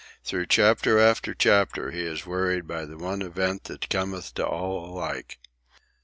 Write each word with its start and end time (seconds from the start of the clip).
Through 0.23 0.47
chapter 0.47 0.97
after 0.97 1.35
chapter 1.35 1.91
he 1.91 2.01
is 2.01 2.25
worried 2.25 2.65
by 2.65 2.85
the 2.85 2.97
one 2.97 3.21
event 3.21 3.65
that 3.65 3.87
cometh 3.87 4.33
to 4.33 4.43
all 4.47 4.89
alike. 4.91 5.37